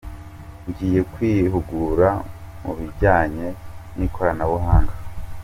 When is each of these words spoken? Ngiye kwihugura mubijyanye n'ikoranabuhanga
Ngiye 0.67 1.01
kwihugura 1.11 2.09
mubijyanye 2.61 3.47
n'ikoranabuhanga 3.97 4.93